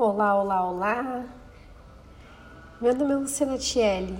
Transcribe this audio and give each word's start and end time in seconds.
Olá, 0.00 0.40
olá, 0.40 0.64
olá. 0.64 1.26
Meu 2.80 2.94
nome 2.94 3.14
é 3.14 3.16
Luciana 3.16 3.58
Tielli 3.58 4.16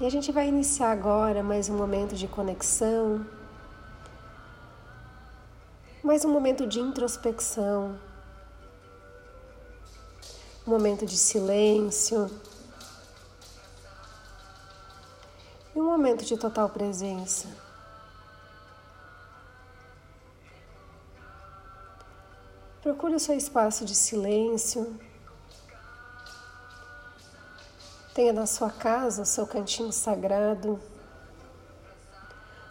e 0.00 0.06
a 0.06 0.10
gente 0.10 0.32
vai 0.32 0.48
iniciar 0.48 0.90
agora 0.90 1.40
mais 1.40 1.68
um 1.68 1.76
momento 1.76 2.16
de 2.16 2.26
conexão, 2.26 3.24
mais 6.02 6.24
um 6.24 6.32
momento 6.32 6.66
de 6.66 6.80
introspecção, 6.80 7.96
um 10.66 10.70
momento 10.72 11.06
de 11.06 11.16
silêncio 11.16 12.28
e 15.76 15.80
um 15.80 15.84
momento 15.84 16.24
de 16.24 16.36
total 16.36 16.68
presença. 16.68 17.67
Procure 22.88 23.16
o 23.16 23.20
seu 23.20 23.36
espaço 23.36 23.84
de 23.84 23.94
silêncio. 23.94 24.98
Tenha 28.14 28.32
na 28.32 28.46
sua 28.46 28.70
casa 28.70 29.20
o 29.20 29.26
seu 29.26 29.46
cantinho 29.46 29.92
sagrado, 29.92 30.80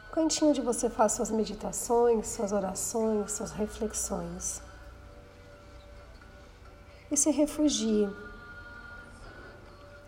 o 0.10 0.12
cantinho 0.12 0.50
onde 0.50 0.60
você 0.60 0.90
faz 0.90 1.12
suas 1.12 1.30
meditações, 1.30 2.30
suas 2.30 2.52
orações, 2.52 3.32
suas 3.32 3.52
reflexões. 3.52 4.60
E 7.12 7.16
se 7.16 7.30
refugie. 7.30 8.10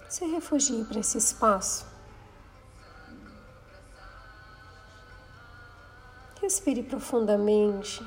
Se 0.10 0.26
refugie 0.26 0.86
para 0.86 1.02
esse 1.02 1.20
espaço. 1.20 1.86
Respire 6.42 6.82
profundamente. 6.82 8.04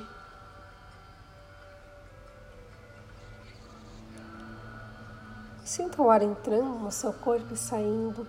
Sinta 5.93 6.01
o 6.01 6.09
ar 6.09 6.23
entrando 6.23 6.79
no 6.79 6.91
seu 6.91 7.13
corpo 7.13 7.53
e 7.53 7.55
saindo. 7.55 8.27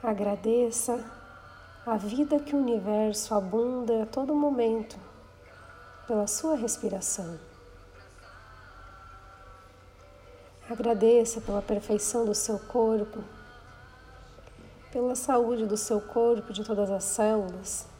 Agradeça 0.00 1.04
a 1.84 1.96
vida 1.96 2.38
que 2.38 2.54
o 2.54 2.60
universo 2.60 3.34
abunda 3.34 4.04
a 4.04 4.06
todo 4.06 4.36
momento 4.36 4.96
pela 6.06 6.28
sua 6.28 6.54
respiração. 6.54 7.40
Agradeça 10.70 11.40
pela 11.40 11.60
perfeição 11.60 12.24
do 12.24 12.36
seu 12.36 12.56
corpo, 12.60 13.24
pela 14.92 15.16
saúde 15.16 15.66
do 15.66 15.76
seu 15.76 16.00
corpo, 16.00 16.52
de 16.52 16.62
todas 16.62 16.88
as 16.88 17.02
células 17.02 17.90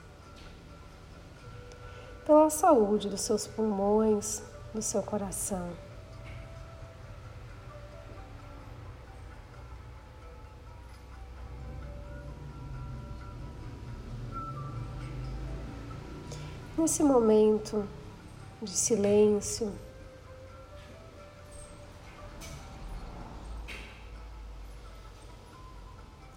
pela 2.31 2.49
saúde 2.49 3.09
dos 3.09 3.23
seus 3.23 3.49
pulmões, 3.49 4.41
do 4.75 4.81
seu 4.81 5.03
coração. 5.03 5.71
Nesse 16.79 17.03
momento 17.03 17.87
de 18.63 18.71
silêncio, 18.71 19.71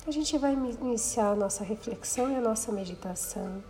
a 0.06 0.12
gente 0.12 0.38
vai 0.38 0.54
iniciar 0.54 1.32
a 1.32 1.36
nossa 1.36 1.64
reflexão 1.64 2.30
e 2.30 2.36
a 2.36 2.42
nossa 2.42 2.72
meditação. 2.72 3.64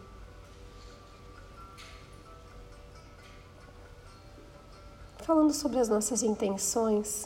Falando 5.24 5.54
sobre 5.54 5.80
as 5.80 5.88
nossas 5.88 6.22
intenções. 6.22 7.26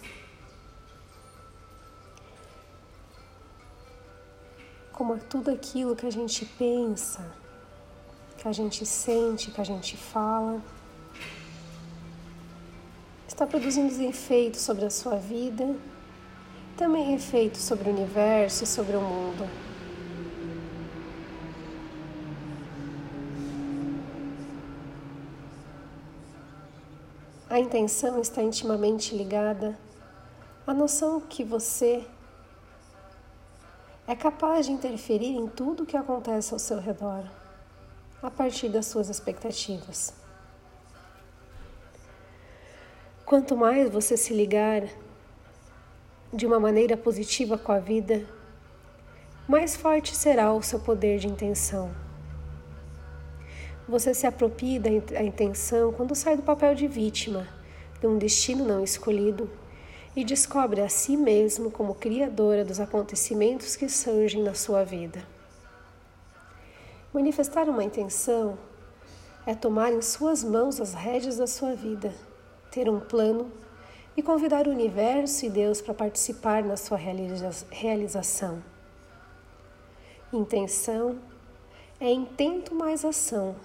Como 4.93 5.15
é 5.15 5.17
tudo 5.17 5.51
aquilo 5.51 5.95
que 5.95 6.05
a 6.05 6.11
gente 6.11 6.45
pensa, 6.45 7.25
que 8.37 8.47
a 8.47 8.51
gente 8.51 8.85
sente, 8.85 9.51
que 9.51 9.59
a 9.59 9.63
gente 9.63 9.97
fala, 9.97 10.61
está 13.27 13.45
produzindo 13.45 14.01
efeitos 14.03 14.61
sobre 14.61 14.85
a 14.85 14.89
sua 14.89 15.15
vida, 15.15 15.75
também 16.75 17.13
efeitos 17.13 17.61
sobre 17.61 17.89
o 17.89 17.93
universo 17.93 18.63
e 18.63 18.67
sobre 18.67 18.95
o 18.95 19.01
mundo. 19.01 19.66
A 27.57 27.59
intenção 27.59 28.21
está 28.21 28.43
intimamente 28.43 29.15
ligada 29.15 29.75
à 30.67 30.75
noção 30.75 31.19
que 31.19 31.43
você 31.43 32.05
é 34.07 34.15
capaz 34.15 34.67
de 34.67 34.71
interferir 34.71 35.35
em 35.35 35.47
tudo 35.47 35.81
o 35.81 35.85
que 35.87 35.97
acontece 35.97 36.53
ao 36.53 36.59
seu 36.59 36.79
redor, 36.79 37.23
a 38.21 38.29
partir 38.29 38.69
das 38.69 38.85
suas 38.85 39.09
expectativas. 39.09 40.13
Quanto 43.25 43.57
mais 43.57 43.89
você 43.89 44.15
se 44.15 44.35
ligar 44.35 44.83
de 46.31 46.45
uma 46.45 46.59
maneira 46.59 46.95
positiva 46.95 47.57
com 47.57 47.71
a 47.71 47.79
vida, 47.79 48.23
mais 49.47 49.75
forte 49.75 50.15
será 50.15 50.53
o 50.53 50.61
seu 50.61 50.79
poder 50.79 51.17
de 51.17 51.27
intenção. 51.27 52.06
Você 53.87 54.13
se 54.13 54.27
apropria 54.27 54.81
da 54.81 55.23
intenção 55.23 55.93
quando 55.93 56.13
sai 56.13 56.35
do 56.35 56.43
papel 56.43 56.75
de 56.75 56.87
vítima 56.87 57.47
de 58.01 58.05
um 58.05 58.17
destino 58.17 58.65
não 58.65 58.83
escolhido 58.83 59.49
e 60.13 60.25
descobre 60.25 60.81
a 60.81 60.89
si 60.89 61.15
mesmo 61.15 61.71
como 61.71 61.95
criadora 61.95 62.65
dos 62.65 62.81
acontecimentos 62.81 63.77
que 63.77 63.87
surgem 63.87 64.43
na 64.43 64.53
sua 64.53 64.83
vida. 64.83 65.23
Manifestar 67.13 67.69
uma 67.69 67.83
intenção 67.83 68.57
é 69.45 69.55
tomar 69.55 69.93
em 69.93 70.01
suas 70.01 70.43
mãos 70.43 70.81
as 70.81 70.93
rédeas 70.93 71.37
da 71.37 71.47
sua 71.47 71.73
vida, 71.73 72.13
ter 72.69 72.89
um 72.89 72.99
plano 72.99 73.49
e 74.17 74.21
convidar 74.21 74.67
o 74.67 74.71
universo 74.71 75.45
e 75.45 75.49
Deus 75.49 75.81
para 75.81 75.93
participar 75.93 76.61
na 76.61 76.75
sua 76.75 76.97
realização. 76.97 78.61
Intenção 80.33 81.17
é 82.01 82.11
intento 82.11 82.75
mais 82.75 83.05
ação 83.05 83.55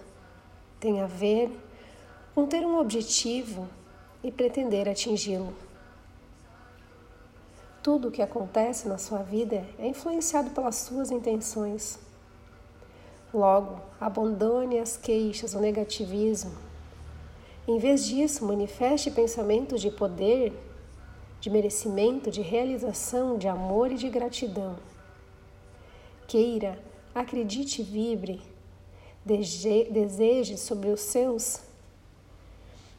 tem 0.82 1.00
a 1.00 1.06
ver 1.06 1.48
com 2.34 2.44
ter 2.44 2.66
um 2.66 2.76
objetivo 2.80 3.68
e 4.20 4.32
pretender 4.32 4.88
atingi-lo. 4.88 5.54
Tudo 7.80 8.08
o 8.08 8.10
que 8.10 8.20
acontece 8.20 8.88
na 8.88 8.98
sua 8.98 9.22
vida 9.22 9.64
é 9.78 9.86
influenciado 9.86 10.50
pelas 10.50 10.74
suas 10.74 11.12
intenções. 11.12 12.00
Logo, 13.32 13.80
abandone 14.00 14.80
as 14.80 14.96
queixas, 14.96 15.54
o 15.54 15.60
negativismo. 15.60 16.52
Em 17.68 17.78
vez 17.78 18.04
disso, 18.04 18.44
manifeste 18.44 19.08
pensamentos 19.08 19.80
de 19.80 19.90
poder, 19.90 20.52
de 21.40 21.48
merecimento, 21.48 22.28
de 22.28 22.42
realização, 22.42 23.38
de 23.38 23.46
amor 23.46 23.92
e 23.92 23.94
de 23.94 24.08
gratidão. 24.08 24.76
Queira, 26.26 26.76
acredite 27.14 27.82
e 27.82 27.84
vibre 27.84 28.51
deseje 29.24 30.56
sobre 30.56 30.90
os 30.90 31.00
seus, 31.00 31.60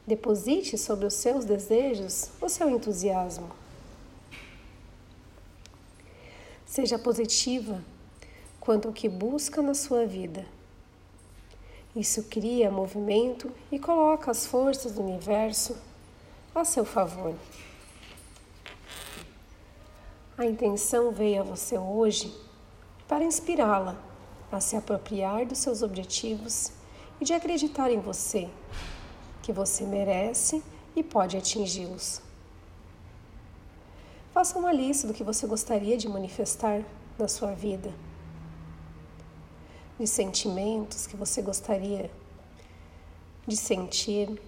deposite 0.06 0.78
sobre 0.78 1.06
os 1.06 1.14
seus 1.14 1.44
desejos 1.44 2.30
o 2.40 2.48
seu 2.48 2.70
entusiasmo. 2.70 3.50
Seja 6.66 6.98
positiva 6.98 7.82
quanto 8.58 8.88
ao 8.88 8.94
que 8.94 9.08
busca 9.08 9.62
na 9.62 9.74
sua 9.74 10.06
vida. 10.06 10.46
Isso 11.94 12.24
cria 12.24 12.70
movimento 12.70 13.52
e 13.70 13.78
coloca 13.78 14.30
as 14.30 14.46
forças 14.46 14.92
do 14.92 15.02
universo 15.02 15.76
a 16.54 16.64
seu 16.64 16.84
favor. 16.84 17.34
A 20.36 20.46
intenção 20.46 21.12
veio 21.12 21.42
a 21.42 21.44
você 21.44 21.78
hoje 21.78 22.34
para 23.06 23.22
inspirá-la 23.22 24.13
a 24.56 24.60
se 24.60 24.76
apropriar 24.76 25.46
dos 25.46 25.58
seus 25.58 25.82
objetivos 25.82 26.72
e 27.20 27.24
de 27.24 27.32
acreditar 27.32 27.90
em 27.90 28.00
você, 28.00 28.48
que 29.42 29.52
você 29.52 29.84
merece 29.84 30.62
e 30.94 31.02
pode 31.02 31.36
atingi-los. 31.36 32.22
Faça 34.32 34.58
uma 34.58 34.72
lista 34.72 35.06
do 35.06 35.14
que 35.14 35.22
você 35.22 35.46
gostaria 35.46 35.96
de 35.96 36.08
manifestar 36.08 36.82
na 37.18 37.28
sua 37.28 37.52
vida, 37.52 37.92
de 39.98 40.06
sentimentos 40.06 41.06
que 41.06 41.16
você 41.16 41.40
gostaria 41.40 42.10
de 43.46 43.56
sentir, 43.56 44.40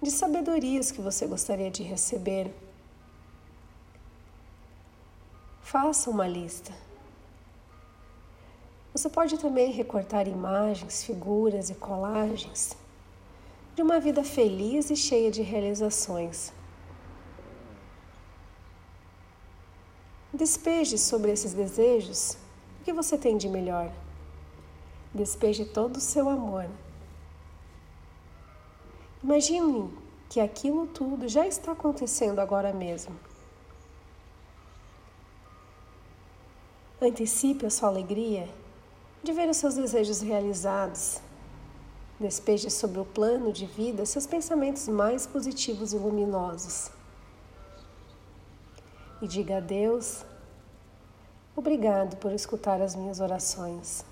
de 0.00 0.10
sabedorias 0.10 0.90
que 0.90 1.00
você 1.00 1.26
gostaria 1.26 1.70
de 1.70 1.82
receber. 1.82 2.52
Faça 5.60 6.10
uma 6.10 6.26
lista. 6.26 6.72
Você 8.94 9.08
pode 9.08 9.38
também 9.38 9.72
recortar 9.72 10.28
imagens, 10.28 11.02
figuras 11.02 11.70
e 11.70 11.74
colagens 11.74 12.76
de 13.74 13.80
uma 13.80 13.98
vida 13.98 14.22
feliz 14.22 14.90
e 14.90 14.96
cheia 14.96 15.30
de 15.30 15.40
realizações. 15.40 16.52
Despeje 20.32 20.98
sobre 20.98 21.30
esses 21.30 21.54
desejos 21.54 22.36
o 22.80 22.84
que 22.84 22.92
você 22.92 23.16
tem 23.16 23.38
de 23.38 23.48
melhor. 23.48 23.90
Despeje 25.14 25.64
todo 25.64 25.96
o 25.96 26.00
seu 26.00 26.28
amor. 26.28 26.68
Imagine 29.22 29.90
que 30.28 30.40
aquilo 30.40 30.86
tudo 30.86 31.28
já 31.28 31.46
está 31.46 31.72
acontecendo 31.72 32.40
agora 32.40 32.72
mesmo. 32.74 33.18
Antecipe 37.00 37.66
a 37.66 37.70
sua 37.70 37.88
alegria 37.88 38.48
de 39.22 39.32
ver 39.32 39.48
os 39.48 39.56
seus 39.56 39.74
desejos 39.74 40.20
realizados. 40.20 41.20
Despeje 42.18 42.70
sobre 42.70 43.00
o 43.00 43.04
plano 43.04 43.52
de 43.52 43.66
vida 43.66 44.06
seus 44.06 44.26
pensamentos 44.26 44.88
mais 44.88 45.26
positivos 45.26 45.92
e 45.92 45.96
luminosos 45.96 46.90
e 49.22 49.28
diga 49.28 49.58
a 49.58 49.60
Deus: 49.60 50.24
Obrigado 51.54 52.16
por 52.16 52.32
escutar 52.32 52.82
as 52.82 52.96
minhas 52.96 53.20
orações. 53.20 54.04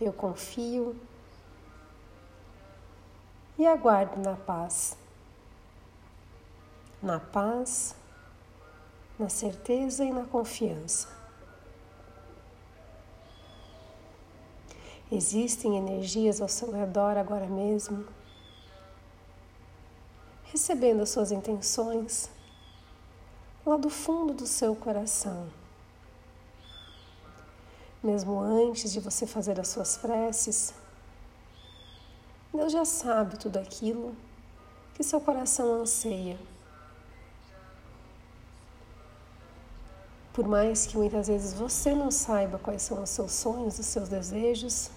Eu 0.00 0.12
confio 0.12 0.96
e 3.58 3.66
aguardo 3.66 4.18
na 4.18 4.34
paz. 4.34 4.96
Na 7.02 7.20
paz, 7.20 7.94
na 9.18 9.28
certeza 9.28 10.02
e 10.02 10.10
na 10.10 10.24
confiança. 10.24 11.06
Existem 15.16 15.76
energias 15.76 16.40
ao 16.40 16.48
seu 16.48 16.72
redor 16.72 17.16
agora 17.16 17.46
mesmo, 17.46 18.04
recebendo 20.46 21.02
as 21.02 21.10
suas 21.10 21.30
intenções 21.30 22.28
lá 23.64 23.76
do 23.76 23.88
fundo 23.88 24.34
do 24.34 24.44
seu 24.44 24.74
coração. 24.74 25.46
Mesmo 28.02 28.40
antes 28.40 28.92
de 28.92 28.98
você 28.98 29.24
fazer 29.24 29.60
as 29.60 29.68
suas 29.68 29.96
preces, 29.96 30.74
Deus 32.52 32.72
já 32.72 32.84
sabe 32.84 33.38
tudo 33.38 33.60
aquilo 33.60 34.16
que 34.94 35.04
seu 35.04 35.20
coração 35.20 35.82
anseia. 35.82 36.36
Por 40.32 40.48
mais 40.48 40.88
que 40.88 40.98
muitas 40.98 41.28
vezes 41.28 41.54
você 41.54 41.94
não 41.94 42.10
saiba 42.10 42.58
quais 42.58 42.82
são 42.82 43.00
os 43.00 43.10
seus 43.10 43.30
sonhos, 43.30 43.78
os 43.78 43.86
seus 43.86 44.08
desejos, 44.08 44.90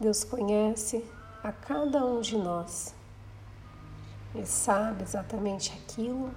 Deus 0.00 0.22
conhece 0.22 1.04
a 1.42 1.50
cada 1.50 2.04
um 2.04 2.20
de 2.20 2.36
nós. 2.36 2.94
Ele 4.32 4.46
sabe 4.46 5.02
exatamente 5.02 5.72
aquilo 5.72 6.32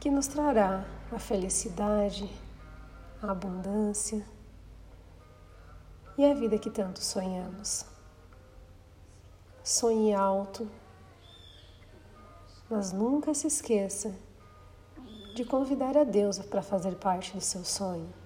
que 0.00 0.10
nos 0.10 0.26
trará 0.26 0.84
a 1.12 1.18
felicidade, 1.20 2.28
a 3.22 3.30
abundância 3.30 4.26
e 6.18 6.24
a 6.24 6.34
vida 6.34 6.58
que 6.58 6.70
tanto 6.70 7.00
sonhamos. 7.00 7.84
Sonhe 9.62 10.12
alto, 10.12 10.68
mas 12.68 12.92
nunca 12.92 13.34
se 13.34 13.46
esqueça 13.46 14.12
de 15.34 15.44
convidar 15.44 15.96
a 15.96 16.02
Deus 16.02 16.38
para 16.38 16.62
fazer 16.62 16.96
parte 16.96 17.34
do 17.34 17.40
seu 17.40 17.64
sonho. 17.64 18.25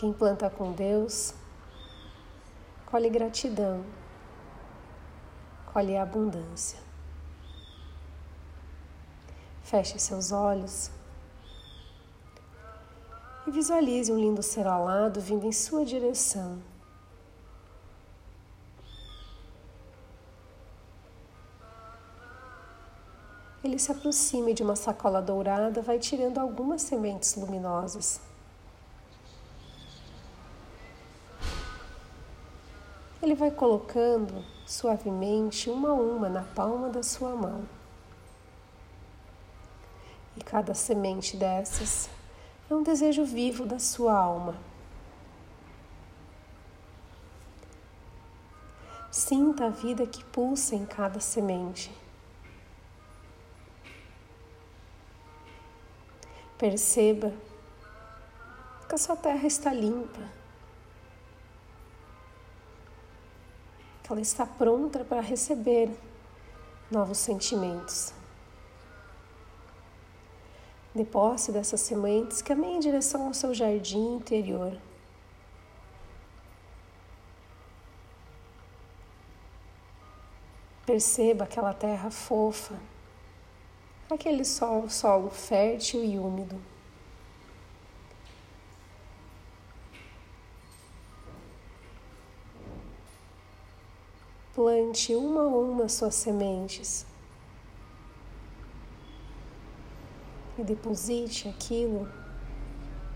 Quem 0.00 0.14
planta 0.14 0.48
com 0.48 0.72
Deus, 0.72 1.34
colhe 2.86 3.10
gratidão, 3.10 3.84
colhe 5.74 5.94
abundância. 5.94 6.78
Feche 9.62 9.98
seus 9.98 10.32
olhos 10.32 10.90
e 13.46 13.50
visualize 13.50 14.10
um 14.10 14.18
lindo 14.18 14.42
ser 14.42 14.66
alado 14.66 15.20
vindo 15.20 15.44
em 15.44 15.52
sua 15.52 15.84
direção. 15.84 16.62
Ele 23.62 23.78
se 23.78 23.92
aproxima 23.92 24.54
de 24.54 24.62
uma 24.62 24.76
sacola 24.76 25.20
dourada, 25.20 25.82
vai 25.82 25.98
tirando 25.98 26.38
algumas 26.38 26.80
sementes 26.80 27.34
luminosas. 27.36 28.18
Ele 33.22 33.34
vai 33.34 33.50
colocando 33.50 34.42
suavemente 34.66 35.68
uma 35.68 35.90
a 35.90 35.94
uma 35.94 36.28
na 36.30 36.42
palma 36.42 36.88
da 36.88 37.02
sua 37.02 37.36
mão. 37.36 37.68
E 40.36 40.42
cada 40.42 40.72
semente 40.72 41.36
dessas 41.36 42.08
é 42.70 42.74
um 42.74 42.82
desejo 42.82 43.22
vivo 43.24 43.66
da 43.66 43.78
sua 43.78 44.16
alma. 44.16 44.56
Sinta 49.10 49.66
a 49.66 49.70
vida 49.70 50.06
que 50.06 50.24
pulsa 50.24 50.74
em 50.74 50.86
cada 50.86 51.20
semente. 51.20 51.94
Perceba 56.56 57.34
que 58.88 58.94
a 58.94 58.98
sua 58.98 59.16
terra 59.16 59.46
está 59.46 59.74
limpa 59.74 60.39
ela 64.12 64.20
está 64.20 64.44
pronta 64.44 65.04
para 65.04 65.20
receber 65.20 65.90
novos 66.90 67.18
sentimentos. 67.18 68.12
De 70.92 71.04
posse 71.04 71.52
dessas 71.52 71.80
sementes, 71.80 72.42
caminhe 72.42 72.76
em 72.76 72.80
direção 72.80 73.28
ao 73.28 73.34
seu 73.34 73.54
jardim 73.54 74.16
interior. 74.16 74.76
Perceba 80.84 81.44
aquela 81.44 81.72
terra 81.72 82.10
fofa, 82.10 82.74
aquele 84.10 84.44
solo, 84.44 84.90
solo 84.90 85.30
fértil 85.30 86.02
e 86.02 86.18
úmido. 86.18 86.60
Plante 94.62 95.14
uma 95.14 95.40
a 95.40 95.46
uma 95.46 95.88
suas 95.88 96.14
sementes 96.14 97.06
e 100.58 100.62
deposite 100.62 101.48
aquilo 101.48 102.06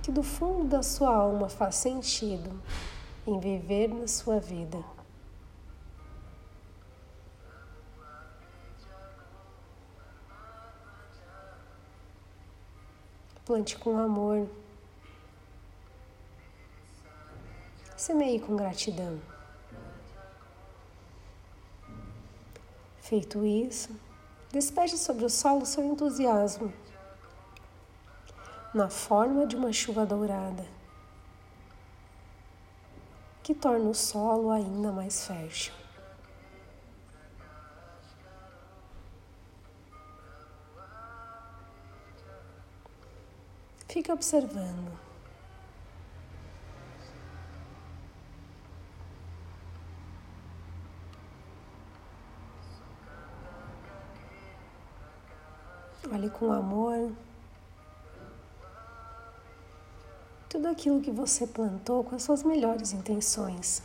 que 0.03 0.11
do 0.11 0.23
fundo 0.23 0.65
da 0.65 0.83
sua 0.83 1.15
alma 1.15 1.51
faz 1.51 1.75
sentido 1.75 2.51
em 3.27 3.39
viver 3.39 3.89
na 3.89 4.09
sua 4.09 4.41
vida. 4.41 4.83
Plante 13.45 13.77
com 13.77 13.99
amor. 13.99 14.49
Semeie 17.99 18.41
com 18.41 18.57
gratidão. 18.57 19.34
Feito 23.15 23.47
isso, 23.47 23.91
despeje 24.51 24.99
sobre 24.99 25.25
o 25.25 25.31
solo 25.31 25.65
seu 25.65 25.85
entusiasmo, 25.85 26.73
na 28.75 28.91
forma 28.91 29.47
de 29.47 29.55
uma 29.55 29.73
chuva 29.73 30.05
dourada, 30.05 30.67
que 33.41 33.55
torna 33.55 33.89
o 33.89 33.95
solo 33.95 34.51
ainda 34.51 34.91
mais 34.91 35.25
fértil. 35.25 35.73
Fique 43.87 44.11
observando. 44.11 45.14
Olhe 56.25 56.31
com 56.31 56.51
amor 56.51 57.13
tudo 60.49 60.69
aquilo 60.69 61.03
que 61.03 61.11
você 61.11 61.47
plantou 61.47 62.03
com 62.03 62.17
as 62.17 62.23
suas 62.23 62.43
melhores 62.43 62.95
intenções. 62.95 63.83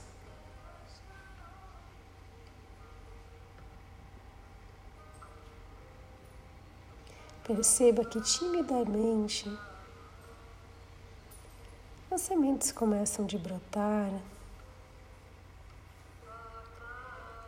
Perceba 7.43 8.05
que 8.05 8.21
timidamente 8.21 9.51
as 12.09 12.21
sementes 12.21 12.71
começam 12.71 13.25
de 13.25 13.37
brotar 13.37 14.09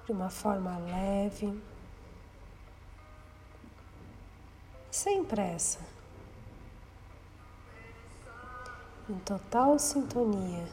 de 0.06 0.12
uma 0.12 0.30
forma 0.30 0.78
leve, 0.80 1.71
sem 5.02 5.24
pressa, 5.24 5.80
em 9.10 9.18
total 9.22 9.80
sintonia 9.80 10.70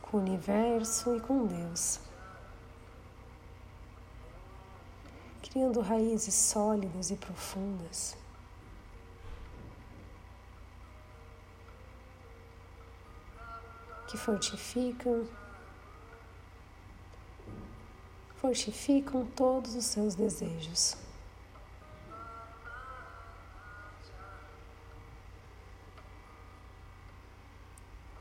com 0.00 0.16
o 0.16 0.20
universo 0.20 1.14
e 1.14 1.20
com 1.20 1.46
Deus, 1.46 2.00
criando 5.42 5.82
raízes 5.82 6.32
sólidas 6.32 7.10
e 7.10 7.16
profundas. 7.16 8.16
Que 14.08 14.16
fortificam 14.16 15.28
fortificam 18.36 19.26
todos 19.26 19.74
os 19.74 19.84
seus 19.84 20.14
desejos. 20.14 21.05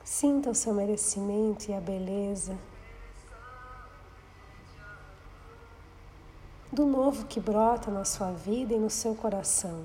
Sinta 0.06 0.52
o 0.52 0.56
seu 0.56 0.72
merecimento 0.72 1.72
e 1.72 1.74
a 1.74 1.82
beleza 1.82 2.56
do 6.72 6.86
novo 6.86 7.26
que 7.26 7.40
brota 7.40 7.90
na 7.90 8.06
sua 8.06 8.32
vida 8.32 8.76
e 8.76 8.78
no 8.78 8.90
seu 8.90 9.16
coração. 9.16 9.84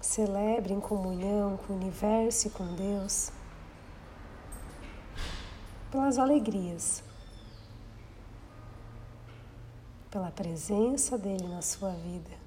Celebre 0.00 0.72
em 0.72 0.78
comunhão 0.78 1.56
com 1.56 1.72
o 1.72 1.76
universo 1.76 2.46
e 2.46 2.50
com 2.50 2.64
Deus 2.76 3.32
pelas 5.90 6.16
alegrias, 6.16 7.02
pela 10.12 10.30
presença 10.30 11.18
dele 11.18 11.48
na 11.48 11.60
sua 11.60 11.90
vida. 11.90 12.43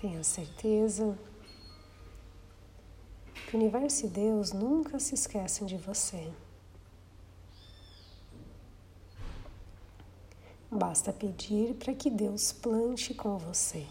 Tenha 0.00 0.22
certeza 0.22 1.18
que 3.34 3.56
o 3.56 3.58
universo 3.58 4.06
e 4.06 4.08
Deus 4.08 4.52
nunca 4.52 5.00
se 5.00 5.14
esquecem 5.14 5.66
de 5.66 5.76
você. 5.76 6.32
Basta 10.70 11.12
pedir 11.12 11.74
para 11.74 11.92
que 11.94 12.08
Deus 12.08 12.52
plante 12.52 13.12
com 13.12 13.38
você. 13.38 13.84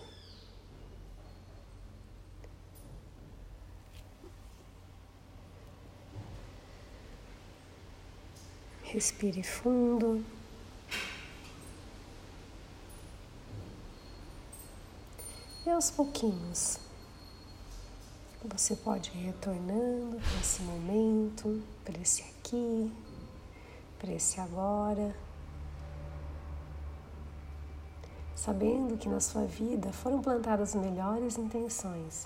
Respire 8.84 9.44
fundo. 9.44 10.24
E 15.68 15.70
aos 15.70 15.92
pouquinhos, 15.92 16.80
você 18.42 18.74
pode 18.74 19.12
ir 19.12 19.26
retornando 19.26 20.16
para 20.16 20.40
esse 20.40 20.62
momento, 20.62 21.62
para 21.84 22.00
esse 22.00 22.22
aqui, 22.22 22.90
para 24.00 24.14
esse 24.14 24.40
agora. 24.40 25.14
sabendo 28.34 28.98
que 28.98 29.10
na 29.10 29.20
sua 29.20 29.44
vida 29.44 29.92
foram 29.92 30.22
plantadas 30.22 30.74
melhores 30.74 31.38
intenções. 31.38 32.26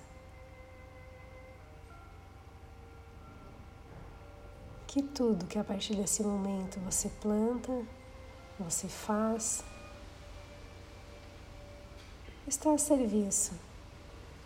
Que 4.85 5.01
tudo 5.01 5.47
que 5.47 5.57
a 5.57 5.63
partir 5.63 5.95
desse 5.95 6.21
momento 6.21 6.79
você 6.81 7.09
planta, 7.09 7.71
você 8.59 8.87
faz, 8.87 9.63
está 12.47 12.73
a 12.73 12.77
serviço 12.77 13.53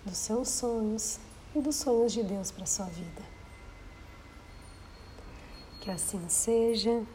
dos 0.05 0.17
seus 0.17 0.49
sonhos 0.49 1.19
e 1.55 1.61
dos 1.61 1.75
sonhos 1.75 2.13
de 2.13 2.23
Deus 2.23 2.51
para 2.51 2.63
a 2.63 2.67
sua 2.67 2.85
vida. 2.85 3.21
Que 5.81 5.89
assim 5.89 6.27
seja. 6.29 7.05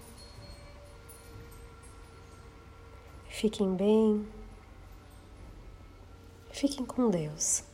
Fiquem 3.29 3.75
bem. 3.75 4.27
Fiquem 6.51 6.85
com 6.85 7.11
Deus. 7.11 7.65